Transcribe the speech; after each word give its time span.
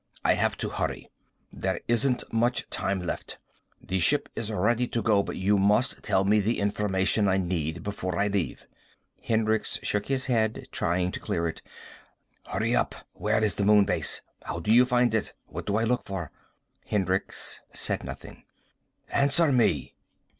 "I 0.25 0.33
have 0.33 0.57
to 0.57 0.69
hurry. 0.69 1.11
There 1.53 1.79
isn't 1.87 2.23
much 2.33 2.67
time 2.71 3.03
left. 3.03 3.37
The 3.79 3.99
ship 3.99 4.29
is 4.35 4.49
ready 4.51 4.87
to 4.87 5.01
go, 5.03 5.21
but 5.21 5.35
you 5.35 5.59
must 5.59 6.01
tell 6.01 6.23
me 6.23 6.39
the 6.39 6.57
information 6.59 7.27
I 7.27 7.37
need 7.37 7.83
before 7.83 8.17
I 8.17 8.25
leave." 8.27 8.65
Hendricks 9.21 9.77
shook 9.83 10.07
his 10.07 10.25
head, 10.25 10.67
trying 10.71 11.11
to 11.11 11.19
clear 11.19 11.47
it. 11.47 11.61
"Hurry 12.47 12.75
up! 12.75 12.95
Where 13.13 13.43
is 13.43 13.53
the 13.53 13.63
Moon 13.63 13.85
Base? 13.85 14.21
How 14.41 14.59
do 14.59 14.73
I 14.81 14.85
find 14.85 15.13
it? 15.13 15.35
What 15.45 15.67
do 15.67 15.75
I 15.77 15.83
look 15.83 16.05
for?" 16.07 16.31
Hendricks 16.87 17.61
said 17.71 18.03
nothing. 18.03 18.41
"Answer 19.11 19.51
me!" 19.51 19.93